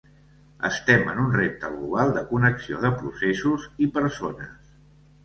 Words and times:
Estem 0.69 1.11
en 1.11 1.19
un 1.23 1.27
repte 1.35 1.69
global 1.73 2.13
de 2.15 2.23
connexió 2.31 2.79
de 2.87 2.91
processos 3.03 3.69
i 3.87 3.91
persones. 3.99 4.57